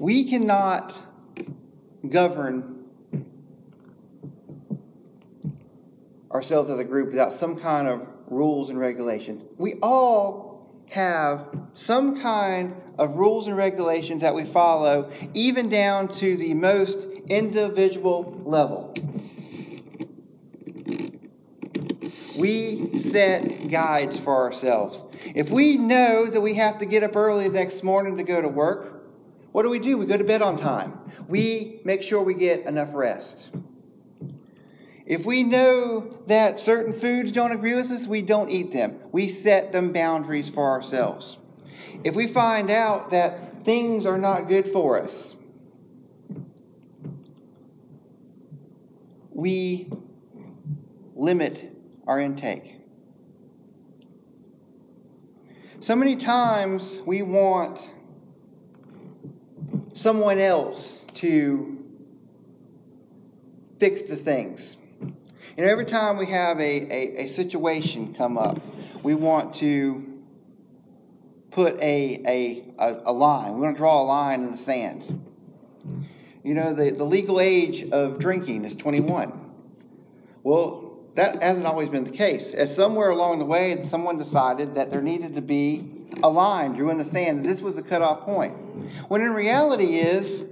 We 0.00 0.30
cannot 0.30 0.94
govern 2.08 2.86
ourselves 6.32 6.70
as 6.70 6.78
a 6.78 6.84
group 6.84 7.10
without 7.10 7.38
some 7.38 7.60
kind 7.60 7.86
of 7.86 8.08
rules 8.26 8.70
and 8.70 8.78
regulations. 8.78 9.44
We 9.58 9.74
all 9.82 10.70
have 10.88 11.54
some 11.74 12.22
kind 12.22 12.76
of 12.98 13.16
rules 13.16 13.46
and 13.46 13.54
regulations 13.58 14.22
that 14.22 14.34
we 14.34 14.50
follow, 14.54 15.12
even 15.34 15.68
down 15.68 16.08
to 16.20 16.36
the 16.38 16.54
most 16.54 16.98
individual 17.28 18.40
level. 18.46 18.94
We 22.38 23.00
set 23.00 23.68
guides 23.68 24.18
for 24.20 24.34
ourselves. 24.34 25.04
If 25.34 25.50
we 25.50 25.76
know 25.76 26.30
that 26.30 26.40
we 26.40 26.56
have 26.56 26.78
to 26.78 26.86
get 26.86 27.02
up 27.02 27.16
early 27.16 27.50
next 27.50 27.84
morning 27.84 28.16
to 28.16 28.24
go 28.24 28.40
to 28.40 28.48
work, 28.48 28.99
what 29.52 29.62
do 29.62 29.70
we 29.70 29.78
do? 29.78 29.98
We 29.98 30.06
go 30.06 30.16
to 30.16 30.24
bed 30.24 30.42
on 30.42 30.56
time. 30.58 30.98
We 31.28 31.80
make 31.84 32.02
sure 32.02 32.22
we 32.22 32.34
get 32.34 32.66
enough 32.66 32.90
rest. 32.92 33.50
If 35.06 35.26
we 35.26 35.42
know 35.42 36.18
that 36.28 36.60
certain 36.60 37.00
foods 37.00 37.32
don't 37.32 37.50
agree 37.50 37.74
with 37.74 37.90
us, 37.90 38.06
we 38.06 38.22
don't 38.22 38.48
eat 38.48 38.72
them. 38.72 39.00
We 39.10 39.28
set 39.28 39.72
them 39.72 39.92
boundaries 39.92 40.48
for 40.54 40.70
ourselves. 40.70 41.36
If 42.04 42.14
we 42.14 42.32
find 42.32 42.70
out 42.70 43.10
that 43.10 43.64
things 43.64 44.06
are 44.06 44.18
not 44.18 44.48
good 44.48 44.70
for 44.72 45.02
us, 45.02 45.34
we 49.30 49.90
limit 51.16 51.76
our 52.06 52.20
intake. 52.20 52.76
So 55.80 55.96
many 55.96 56.16
times 56.16 57.00
we 57.04 57.22
want 57.22 57.80
someone 59.92 60.38
else 60.38 61.04
to 61.16 61.78
fix 63.78 64.02
the 64.02 64.16
things. 64.16 64.76
Know, 65.60 65.66
every 65.66 65.84
time 65.84 66.16
we 66.16 66.30
have 66.30 66.58
a, 66.58 66.62
a, 66.62 67.24
a 67.24 67.28
situation 67.28 68.14
come 68.14 68.38
up, 68.38 68.58
we 69.02 69.14
want 69.14 69.56
to 69.56 70.06
put 71.50 71.74
a, 71.80 72.22
a, 72.26 72.94
a, 73.04 73.12
line. 73.12 73.54
We 73.54 73.60
want 73.60 73.74
to 73.74 73.78
draw 73.78 74.02
a 74.02 74.04
line 74.04 74.42
in 74.44 74.52
the 74.52 74.62
sand. 74.62 75.26
You 76.42 76.54
know, 76.54 76.74
the, 76.74 76.92
the 76.92 77.04
legal 77.04 77.40
age 77.40 77.90
of 77.90 78.18
drinking 78.18 78.64
is 78.64 78.74
21. 78.76 79.32
Well, 80.42 80.98
that 81.16 81.42
hasn't 81.42 81.66
always 81.66 81.90
been 81.90 82.04
the 82.04 82.16
case. 82.16 82.54
As 82.54 82.74
somewhere 82.74 83.10
along 83.10 83.40
the 83.40 83.44
way, 83.44 83.78
someone 83.90 84.16
decided 84.16 84.76
that 84.76 84.90
there 84.90 85.02
needed 85.02 85.34
to 85.34 85.42
be 85.42 85.99
a 86.22 86.28
line 86.28 86.74
drew 86.74 86.90
in 86.90 86.98
the 86.98 87.04
sand, 87.04 87.44
this 87.44 87.60
was 87.60 87.76
the 87.76 87.82
cutoff 87.82 88.24
point. 88.24 88.54
When 89.08 89.22
in 89.22 89.32
reality 89.32 89.98
is, 89.98 90.42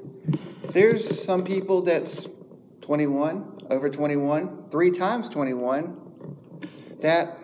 there's 0.72 1.24
some 1.24 1.44
people 1.44 1.82
that's 1.82 2.26
21, 2.82 3.62
over 3.70 3.90
21, 3.90 4.64
three 4.70 4.98
times 4.98 5.28
21, 5.28 5.96
that 7.02 7.38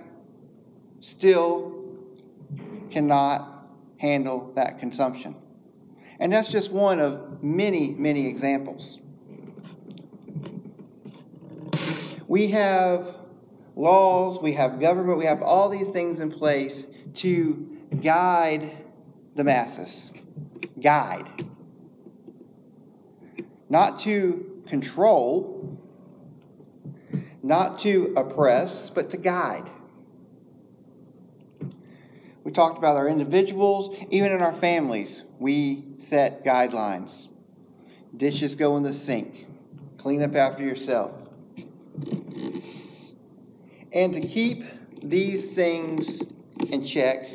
still 1.01 1.85
cannot 2.91 3.69
handle 3.99 4.53
that 4.57 4.79
consumption. 4.81 5.37
And 6.21 6.33
that's 6.33 6.49
just 6.49 6.71
one 6.71 7.01
of 7.01 7.43
many, 7.43 7.91
many 7.91 8.29
examples. 8.29 8.99
We 12.27 12.51
have 12.53 13.15
laws, 13.77 14.41
we 14.43 14.55
have 14.55 14.81
government, 14.81 15.19
we 15.19 15.27
have 15.27 15.43
all 15.43 15.69
these 15.69 15.89
things 15.89 16.21
in 16.21 16.31
place 16.31 16.87
to 17.17 17.74
guide 18.03 18.79
the 19.37 19.45
masses. 19.45 20.11
Guide. 20.81 21.47
Not 23.69 24.01
to 24.03 24.63
control, 24.69 25.79
not 27.43 27.79
to 27.81 28.15
oppress, 28.17 28.91
but 28.91 29.11
to 29.11 29.17
guide. 29.17 29.69
We 32.45 32.53
talked 32.53 32.79
about 32.79 32.97
our 32.97 33.09
individuals, 33.09 33.97
even 34.11 34.33
in 34.33 34.43
our 34.43 34.55
families, 34.61 35.23
we 35.39 35.85
set 36.09 36.45
guidelines. 36.45 37.29
Dishes 38.17 38.55
go 38.55 38.77
in 38.77 38.83
the 38.83 38.93
sink. 38.93 39.47
Clean 39.99 40.23
up 40.23 40.35
after 40.35 40.63
yourself. 40.63 41.13
And 43.93 44.13
to 44.13 44.21
keep 44.21 44.65
these 45.03 45.53
things 45.53 46.23
in 46.69 46.85
check, 46.85 47.29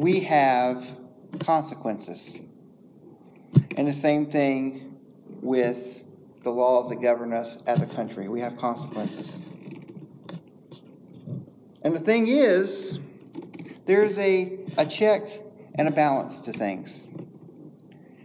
we 0.00 0.20
have 0.20 0.82
consequences. 1.44 2.36
And 3.76 3.86
the 3.86 3.92
same 3.92 4.30
thing 4.30 4.96
with 5.42 6.04
the 6.42 6.48
laws 6.48 6.88
that 6.88 7.02
govern 7.02 7.34
us 7.34 7.58
as 7.66 7.82
a 7.82 7.86
country. 7.86 8.26
We 8.26 8.40
have 8.40 8.56
consequences. 8.56 9.30
And 11.82 11.94
the 11.94 12.00
thing 12.00 12.28
is, 12.28 12.98
there's 13.86 14.16
a, 14.16 14.60
a 14.78 14.86
check 14.86 15.20
and 15.74 15.86
a 15.86 15.90
balance 15.90 16.40
to 16.46 16.54
things. 16.54 16.90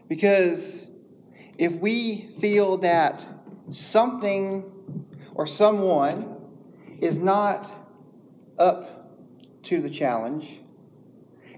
Because 0.07 0.87
if 1.57 1.73
we 1.81 2.37
feel 2.39 2.77
that 2.77 3.21
something 3.71 4.63
or 5.33 5.45
someone 5.45 6.37
is 7.01 7.17
not 7.17 7.69
up 8.57 9.11
to 9.63 9.81
the 9.81 9.89
challenge, 9.89 10.61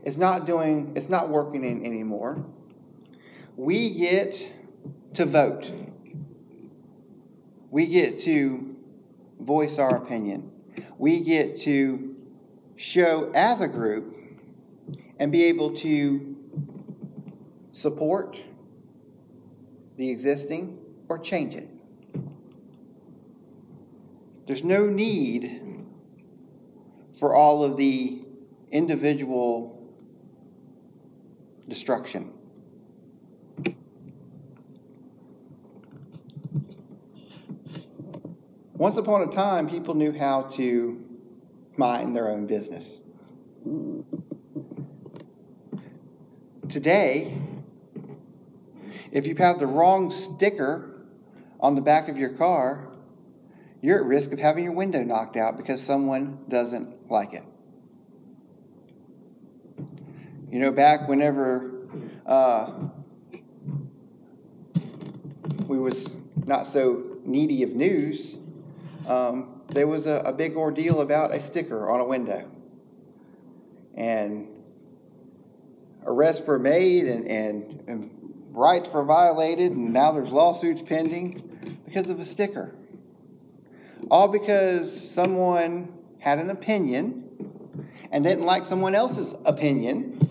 is 0.08 0.16
not 0.16 0.46
doing, 0.46 0.94
it's 0.96 1.10
not 1.10 1.30
working 1.30 1.66
in 1.66 1.86
anymore, 1.86 2.46
we 3.58 4.00
get 4.00 4.34
to 5.16 5.26
vote. 5.26 5.66
We 7.70 7.88
get 7.88 8.22
to 8.22 8.74
voice 9.42 9.78
our 9.78 9.98
opinion. 9.98 10.50
We 10.98 11.26
get 11.26 11.60
to 11.66 12.16
show 12.78 13.34
as 13.36 13.60
a 13.60 13.68
group 13.68 14.16
and 15.20 15.30
be 15.30 15.44
able 15.44 15.78
to 15.82 16.38
support 17.74 18.38
the 19.98 20.10
existing 20.10 20.78
or 21.10 21.20
change 21.20 21.54
it. 21.54 21.68
There's 24.48 24.64
no 24.64 24.86
need 24.86 25.86
for 27.20 27.36
all 27.36 27.66
of 27.66 27.76
the 27.76 28.22
individual 28.72 29.77
destruction. 31.68 32.32
Once 38.74 38.98
upon 38.98 39.28
a 39.28 39.32
time, 39.34 39.68
people 39.68 39.96
knew 39.96 40.12
how 40.12 40.44
to 40.56 41.04
mind 41.78 42.16
their 42.16 42.30
own 42.30 42.46
business. 42.46 43.02
Today, 46.70 47.42
if 49.12 49.26
you 49.26 49.36
have 49.36 49.58
the 49.58 49.66
wrong 49.66 50.14
sticker 50.36 51.06
on 51.60 51.74
the 51.74 51.82
back 51.82 52.08
of 52.08 52.18
your 52.18 52.38
car, 52.38 52.90
you're 53.82 54.00
at 54.00 54.06
risk 54.06 54.32
of 54.32 54.38
having 54.38 54.64
your 54.64 54.74
window 54.74 55.02
knocked 55.04 55.38
out 55.38 55.58
because 55.58 55.82
someone 55.84 56.38
doesn't 56.50 57.10
like 57.12 57.34
it. 57.34 57.44
You 60.50 60.60
know, 60.60 60.72
back 60.72 61.10
whenever 61.10 61.72
uh, 62.26 62.72
we 65.68 65.78
was 65.78 66.10
not 66.46 66.68
so 66.68 67.18
needy 67.26 67.64
of 67.64 67.72
news, 67.72 68.38
um, 69.08 69.62
there 69.74 69.88
was 69.88 70.06
a, 70.06 70.22
a 70.26 70.32
big 70.32 70.56
ordeal 70.56 71.02
about 71.02 71.36
a 71.36 71.42
sticker 71.42 71.90
on 71.90 72.00
a 72.00 72.06
window. 72.06 72.50
And 73.96 74.48
arrests 76.06 76.48
were 76.48 76.60
made 76.60 77.06
and, 77.06 77.28
and, 77.28 77.84
and 77.88 78.12
rights 78.52 78.88
were 78.94 79.04
violated, 79.04 79.74
and 79.74 79.92
now 79.92 80.14
there's 80.14 80.30
lawsuits 80.30 80.82
pending 80.88 81.78
because 81.86 82.10
of 82.10 82.22
a 82.22 82.26
sticker. 82.26 82.74
All 84.10 84.30
because 84.30 85.12
someone 85.14 85.92
had 86.20 86.40
an 86.40 86.52
opinion 86.52 87.26
and 88.12 88.24
didn't 88.24 88.46
like 88.46 88.66
someone 88.66 88.96
else's 88.96 89.34
opinion, 89.46 90.27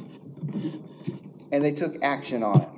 and 1.53 1.65
they 1.65 1.73
took 1.73 1.95
action 2.03 2.43
on 2.43 2.63
it. 2.63 2.69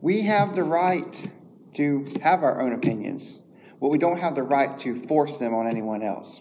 We 0.00 0.26
have 0.26 0.54
the 0.54 0.62
right 0.62 1.14
to 1.76 2.14
have 2.22 2.42
our 2.42 2.62
own 2.62 2.72
opinions, 2.72 3.40
but 3.80 3.88
we 3.88 3.98
don't 3.98 4.18
have 4.18 4.34
the 4.34 4.42
right 4.42 4.78
to 4.80 5.06
force 5.06 5.36
them 5.38 5.54
on 5.54 5.66
anyone 5.66 6.02
else. 6.02 6.40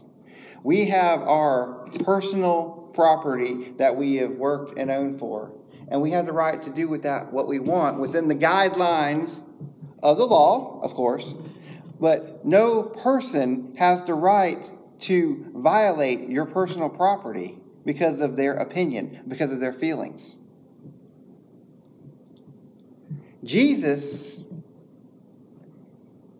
We 0.64 0.90
have 0.90 1.22
our 1.22 1.88
personal 2.06 2.92
property 2.94 3.74
that 3.78 3.96
we 3.96 4.16
have 4.18 4.32
worked 4.32 4.78
and 4.80 4.90
owned 4.90 5.20
for, 5.20 5.52
and 5.90 6.02
we 6.02 6.12
have 6.12 6.26
the 6.26 6.34
right 6.34 6.62
to 6.64 6.74
do 6.74 6.88
with 6.90 7.04
that 7.04 7.32
what 7.32 7.48
we 7.48 7.60
want 7.60 8.00
within 8.00 8.28
the 8.28 8.36
guidelines 8.36 9.40
of 10.02 10.18
the 10.18 10.26
law, 10.26 10.80
of 10.82 10.96
course, 10.96 11.26
but 12.00 12.46
no 12.46 12.84
person 13.04 13.76
has 13.78 14.06
the 14.06 14.14
right 14.14 14.64
to 15.02 15.46
violate 15.56 16.30
your 16.30 16.46
personal 16.46 16.90
property 16.90 17.58
because 17.86 18.20
of 18.20 18.36
their 18.36 18.56
opinion, 18.56 19.24
because 19.28 19.52
of 19.52 19.60
their 19.60 19.74
feelings. 19.74 20.38
Jesus 23.44 24.42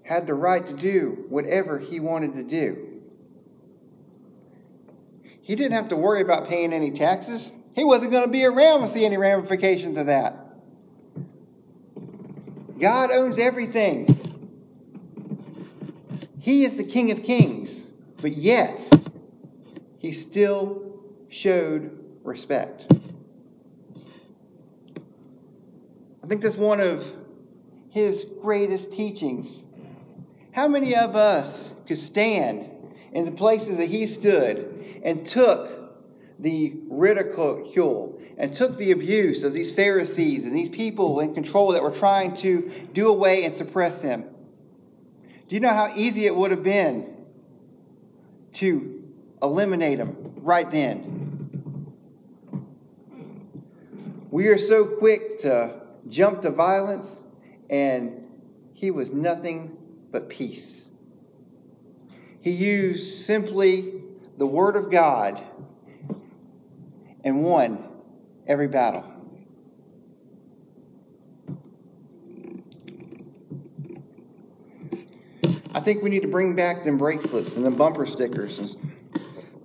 had 0.04 0.28
the 0.28 0.34
right 0.34 0.66
to 0.66 0.76
do 0.76 1.26
whatever 1.30 1.80
he 1.80 2.00
wanted 2.00 2.34
to 2.36 2.44
do. 2.44 3.02
He 5.42 5.56
didn't 5.56 5.74
have 5.74 5.90
to 5.90 5.96
worry 5.96 6.22
about 6.22 6.50
paying 6.50 6.74
any 6.74 6.92
taxes. 6.92 7.52
He 7.74 7.86
wasn't 7.86 8.12
going 8.12 8.24
to 8.24 8.30
be 8.30 8.44
around 8.44 8.88
to 8.88 8.94
see 8.94 9.06
any 9.06 9.18
ramifications 9.18 9.98
of 9.98 10.08
that. 10.08 10.36
God 12.82 13.12
owns 13.12 13.40
everything. 13.40 14.14
He 16.40 16.66
is 16.66 16.78
the 16.78 16.84
King 16.86 17.12
of 17.12 17.24
Kings, 17.24 17.87
but 18.22 18.36
yet 18.38 18.80
he 20.00 20.12
still 20.12 21.00
showed 21.30 21.92
respect. 22.24 22.86
I 26.24 26.28
think 26.28 26.42
that's 26.42 26.58
one 26.58 26.80
of 26.80 27.06
his 27.90 28.26
greatest 28.42 28.92
teachings. 28.92 29.64
How 30.52 30.68
many 30.68 30.96
of 30.96 31.16
us 31.16 31.74
could 31.88 32.00
stand 32.00 32.70
in 33.14 33.26
the 33.26 33.32
places 33.32 33.78
that 33.78 33.90
he 33.90 34.08
stood 34.08 35.02
and 35.04 35.26
took 35.26 35.70
the 36.40 36.76
ridicule 36.90 38.20
and 38.38 38.54
took 38.54 38.78
the 38.78 38.92
abuse 38.92 39.44
of 39.44 39.54
these 39.54 39.72
Pharisees 39.72 40.44
and 40.44 40.56
these 40.56 40.70
people 40.70 41.20
in 41.22 41.34
control 41.34 41.72
that 41.72 41.82
were 41.82 41.98
trying 41.98 42.36
to 42.38 42.72
do 42.94 43.08
away 43.10 43.46
and 43.46 43.56
suppress 43.56 44.02
him. 44.02 44.26
Do 45.48 45.56
you 45.56 45.60
know 45.60 45.70
how 45.70 45.94
easy 45.96 46.26
it 46.26 46.36
would 46.36 46.52
have 46.52 46.64
been 46.64 47.17
to 48.58 49.04
eliminate 49.42 49.98
them 49.98 50.34
right 50.38 50.70
then? 50.72 51.18
We 54.30 54.48
are 54.48 54.58
so 54.58 54.86
quick 54.86 55.40
to 55.40 55.82
jump 56.10 56.42
to 56.42 56.52
violence, 56.52 57.24
and 57.70 58.24
he 58.74 58.92
was 58.92 59.12
nothing 59.12 59.78
but 60.12 60.30
peace. 60.30 60.90
He 62.42 62.52
used 62.52 63.26
simply 63.26 64.02
the 64.38 64.46
Word 64.46 64.76
of 64.76 64.92
God 64.92 65.44
and 67.24 67.44
won 67.44 67.84
every 68.48 68.68
battle. 68.68 69.04
I 75.74 75.77
think 75.88 76.04
we 76.04 76.10
need 76.10 76.24
to 76.24 76.28
bring 76.28 76.54
back 76.54 76.84
them 76.84 76.98
bracelets 76.98 77.56
and 77.56 77.66
the 77.66 77.72
bumper 77.72 78.06
stickers. 78.06 78.60
And 78.60 78.76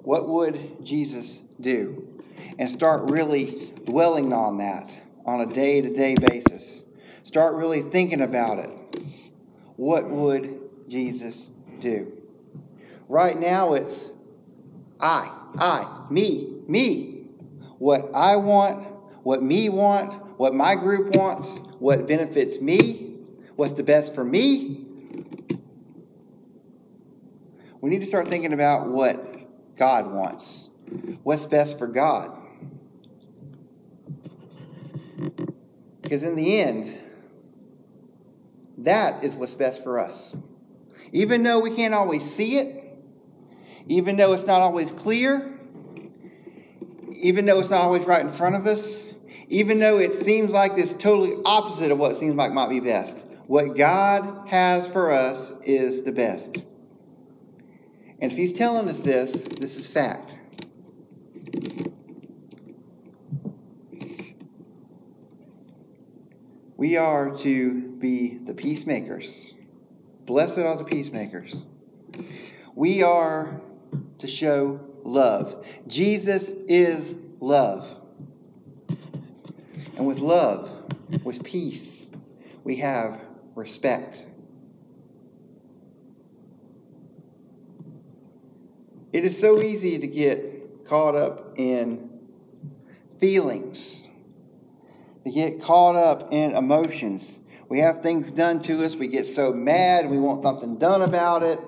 what 0.04 0.28
would 0.28 0.76
Jesus 0.84 1.40
do? 1.60 2.22
And 2.60 2.70
start 2.70 3.10
really 3.10 3.74
dwelling 3.86 4.32
on 4.32 4.58
that 4.58 4.88
on 5.26 5.40
a 5.40 5.52
day 5.52 5.80
to 5.80 5.92
day 5.92 6.14
basis. 6.14 6.82
Start 7.24 7.56
really 7.56 7.90
thinking 7.90 8.20
about 8.20 8.60
it. 8.60 8.70
What 9.74 10.08
would 10.08 10.60
Jesus 10.88 11.50
do? 11.80 12.12
Right 13.08 13.36
now 13.36 13.74
it's 13.74 14.10
I, 15.00 15.36
I, 15.58 16.06
me, 16.08 16.60
me. 16.68 17.26
What 17.78 18.10
I 18.14 18.36
want, 18.36 18.86
what 19.24 19.42
me 19.42 19.68
want, 19.70 20.38
what 20.38 20.54
my 20.54 20.76
group 20.76 21.16
wants, 21.16 21.48
what 21.80 22.06
benefits 22.06 22.60
me, 22.60 23.16
what's 23.56 23.72
the 23.72 23.82
best 23.82 24.14
for 24.14 24.24
me. 24.24 24.86
We 27.82 27.90
need 27.90 27.98
to 27.98 28.06
start 28.06 28.28
thinking 28.28 28.52
about 28.52 28.88
what 28.88 29.76
God 29.76 30.12
wants. 30.12 30.68
What's 31.24 31.46
best 31.46 31.78
for 31.78 31.88
God? 31.88 32.30
Because 36.00 36.22
in 36.22 36.36
the 36.36 36.60
end, 36.60 37.00
that 38.78 39.24
is 39.24 39.34
what's 39.34 39.54
best 39.54 39.82
for 39.82 39.98
us. 39.98 40.32
Even 41.12 41.42
though 41.42 41.58
we 41.58 41.74
can't 41.74 41.92
always 41.92 42.24
see 42.32 42.58
it, 42.58 42.84
even 43.88 44.16
though 44.16 44.32
it's 44.32 44.46
not 44.46 44.60
always 44.60 44.88
clear, 44.98 45.58
even 47.10 47.46
though 47.46 47.58
it's 47.58 47.70
not 47.70 47.80
always 47.80 48.06
right 48.06 48.24
in 48.24 48.36
front 48.36 48.54
of 48.54 48.66
us, 48.68 49.12
even 49.48 49.80
though 49.80 49.98
it 49.98 50.14
seems 50.14 50.52
like 50.52 50.72
it's 50.76 50.92
totally 51.02 51.34
opposite 51.44 51.90
of 51.90 51.98
what 51.98 52.16
seems 52.16 52.36
like 52.36 52.52
might 52.52 52.70
be 52.70 52.78
best. 52.78 53.18
What 53.48 53.76
God 53.76 54.46
has 54.48 54.86
for 54.92 55.10
us 55.10 55.50
is 55.64 56.04
the 56.04 56.12
best. 56.12 56.62
And 58.22 58.30
if 58.30 58.38
He's 58.38 58.52
telling 58.52 58.88
us 58.88 59.02
this, 59.02 59.32
this 59.58 59.74
is 59.74 59.88
fact. 59.88 60.30
We 66.76 66.96
are 66.96 67.36
to 67.38 67.96
be 67.98 68.38
the 68.46 68.54
peacemakers. 68.54 69.54
Blessed 70.24 70.58
are 70.58 70.78
the 70.78 70.84
peacemakers. 70.84 71.64
We 72.76 73.02
are 73.02 73.60
to 74.20 74.28
show 74.28 74.80
love. 75.04 75.64
Jesus 75.88 76.44
is 76.68 77.16
love. 77.40 77.84
And 79.96 80.06
with 80.06 80.18
love, 80.18 80.70
with 81.24 81.42
peace, 81.42 82.08
we 82.62 82.76
have 82.76 83.20
respect. 83.56 84.22
It 89.12 89.24
is 89.24 89.38
so 89.38 89.62
easy 89.62 89.98
to 89.98 90.06
get 90.06 90.86
caught 90.86 91.14
up 91.14 91.54
in 91.56 92.10
feelings 93.20 94.08
to 95.24 95.30
get 95.30 95.62
caught 95.62 95.96
up 95.96 96.32
in 96.32 96.52
emotions. 96.52 97.38
We 97.68 97.78
have 97.80 98.02
things 98.02 98.30
done 98.32 98.62
to 98.64 98.84
us, 98.84 98.96
we 98.96 99.08
get 99.08 99.26
so 99.26 99.52
mad, 99.52 100.10
we 100.10 100.18
want 100.18 100.42
something 100.42 100.78
done 100.78 101.02
about 101.02 101.42
it. 101.42 101.58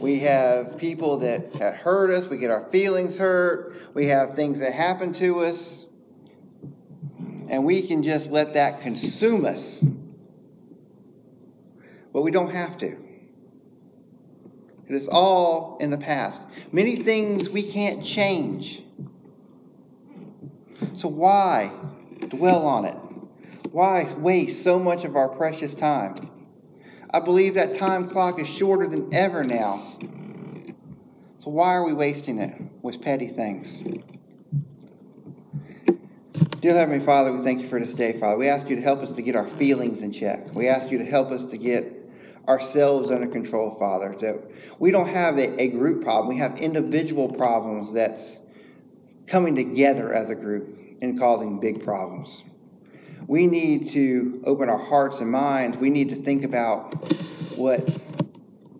We 0.00 0.20
have 0.20 0.76
people 0.78 1.20
that, 1.20 1.54
that 1.54 1.76
hurt 1.76 2.10
us, 2.10 2.28
we 2.28 2.38
get 2.38 2.50
our 2.50 2.68
feelings 2.70 3.16
hurt, 3.16 3.74
we 3.94 4.08
have 4.08 4.36
things 4.36 4.60
that 4.60 4.74
happen 4.74 5.12
to 5.14 5.40
us, 5.40 5.86
and 7.48 7.64
we 7.64 7.86
can 7.86 8.02
just 8.02 8.30
let 8.30 8.54
that 8.54 8.82
consume 8.82 9.46
us. 9.46 9.82
But 12.12 12.22
we 12.22 12.30
don't 12.30 12.50
have 12.50 12.78
to. 12.78 13.03
It 14.88 14.94
is 14.94 15.08
all 15.08 15.78
in 15.80 15.90
the 15.90 15.96
past. 15.96 16.42
Many 16.72 17.02
things 17.02 17.48
we 17.48 17.72
can't 17.72 18.04
change. 18.04 18.82
So 20.96 21.08
why 21.08 21.72
dwell 22.28 22.66
on 22.66 22.84
it? 22.84 22.96
Why 23.70 24.14
waste 24.18 24.62
so 24.62 24.78
much 24.78 25.04
of 25.04 25.16
our 25.16 25.28
precious 25.30 25.74
time? 25.74 26.30
I 27.10 27.20
believe 27.20 27.54
that 27.54 27.78
time 27.78 28.10
clock 28.10 28.38
is 28.40 28.48
shorter 28.48 28.88
than 28.88 29.14
ever 29.14 29.44
now. 29.44 29.96
So 31.40 31.50
why 31.50 31.74
are 31.74 31.84
we 31.84 31.92
wasting 31.92 32.38
it 32.38 32.54
with 32.82 33.00
petty 33.02 33.28
things? 33.28 33.82
Dear 36.60 36.74
Heavenly 36.74 37.04
Father, 37.04 37.32
we 37.32 37.44
thank 37.44 37.60
you 37.60 37.68
for 37.68 37.78
this 37.78 37.94
day, 37.94 38.18
Father. 38.18 38.38
We 38.38 38.48
ask 38.48 38.68
you 38.70 38.76
to 38.76 38.82
help 38.82 39.00
us 39.00 39.12
to 39.12 39.22
get 39.22 39.36
our 39.36 39.48
feelings 39.58 40.02
in 40.02 40.12
check. 40.12 40.54
We 40.54 40.66
ask 40.66 40.90
you 40.90 40.98
to 40.98 41.04
help 41.04 41.30
us 41.30 41.44
to 41.50 41.58
get 41.58 41.93
ourselves 42.48 43.10
under 43.10 43.26
control, 43.26 43.76
Father. 43.78 44.14
That 44.20 44.42
we 44.78 44.90
don't 44.90 45.08
have 45.08 45.36
a, 45.36 45.62
a 45.62 45.70
group 45.70 46.04
problem, 46.04 46.28
we 46.28 46.40
have 46.40 46.56
individual 46.56 47.32
problems 47.32 47.94
that's 47.94 48.40
coming 49.26 49.54
together 49.54 50.12
as 50.12 50.30
a 50.30 50.34
group 50.34 50.68
and 51.00 51.18
causing 51.18 51.60
big 51.60 51.84
problems. 51.84 52.42
We 53.26 53.46
need 53.46 53.90
to 53.92 54.42
open 54.44 54.68
our 54.68 54.84
hearts 54.84 55.18
and 55.20 55.30
minds. 55.30 55.78
We 55.78 55.90
need 55.90 56.10
to 56.10 56.22
think 56.22 56.44
about 56.44 56.94
what 57.56 57.88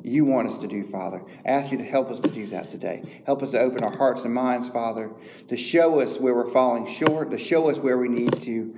you 0.03 0.27
want 0.27 0.49
us 0.49 0.59
to 0.59 0.69
do, 0.69 0.87
Father. 0.91 1.23
I 1.47 1.49
ask 1.49 1.73
you 1.73 1.79
to 1.79 1.85
help 1.85 2.11
us 2.11 2.21
to 2.21 2.31
do 2.31 2.47
that 2.49 2.71
today. 2.71 3.23
Help 3.25 3.43
us 3.43 3.53
to 3.53 3.59
open 3.59 3.83
our 3.83 3.97
hearts 3.97 4.23
and 4.23 4.35
minds, 4.35 4.69
Father, 4.69 5.11
to 5.49 5.57
show 5.57 6.01
us 6.01 6.19
where 6.21 6.35
we're 6.35 6.53
falling 6.53 6.95
short, 6.99 7.31
to 7.31 7.39
show 7.39 7.71
us 7.71 7.79
where 7.79 7.97
we 7.97 8.09
need 8.09 8.33
to 8.43 8.75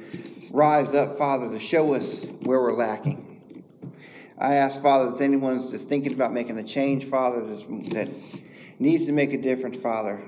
rise 0.53 0.95
up, 0.95 1.19
Father, 1.19 1.51
to 1.51 1.59
show 1.59 1.95
us 1.95 2.25
where 2.43 2.61
we're 2.61 2.77
lacking. 2.77 3.26
I 4.39 4.57
ask, 4.57 4.83
Father, 4.83 5.15
if 5.15 5.21
anyone 5.21 5.67
just 5.71 5.89
thinking 5.89 6.13
about 6.13 6.33
making 6.33 6.59
a 6.59 6.65
change, 6.65 7.09
Father, 7.09 7.41
that 7.47 8.11
needs 8.79 9.07
to 9.07 9.13
make 9.13 9.33
a 9.33 9.41
difference, 9.41 9.79
Father, 9.83 10.23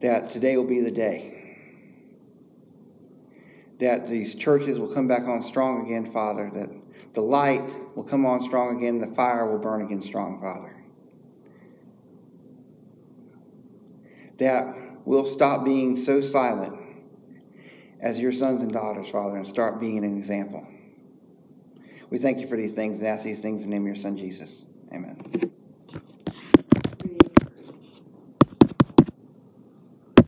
that 0.00 0.30
today 0.30 0.56
will 0.56 0.66
be 0.66 0.80
the 0.80 0.90
day. 0.90 1.28
That 3.80 4.08
these 4.08 4.34
churches 4.36 4.78
will 4.78 4.94
come 4.94 5.08
back 5.08 5.22
on 5.22 5.42
strong 5.42 5.86
again, 5.86 6.10
Father. 6.12 6.50
That 6.54 6.70
the 7.14 7.20
light 7.20 7.68
will 7.94 8.04
come 8.04 8.24
on 8.24 8.42
strong 8.42 8.78
again. 8.78 9.00
The 9.00 9.14
fire 9.14 9.50
will 9.50 9.58
burn 9.58 9.82
again 9.82 10.00
strong, 10.00 10.40
Father. 10.40 10.74
That 14.38 14.74
we'll 15.04 15.32
stop 15.34 15.64
being 15.64 15.96
so 15.96 16.22
silent 16.22 16.78
as 18.00 18.18
your 18.18 18.32
sons 18.32 18.62
and 18.62 18.72
daughters, 18.72 19.08
Father, 19.10 19.36
and 19.36 19.46
start 19.46 19.80
being 19.80 19.98
an 19.98 20.16
example. 20.16 20.66
We 22.12 22.18
thank 22.18 22.40
you 22.40 22.46
for 22.46 22.58
these 22.58 22.74
things 22.74 22.98
and 22.98 23.06
ask 23.06 23.24
these 23.24 23.40
things 23.40 23.62
in 23.62 23.70
the 23.70 23.74
name 23.74 23.84
of 23.84 23.86
your 23.86 23.96
Son, 23.96 24.18
Jesus. 24.18 24.66
Amen. 24.92 25.50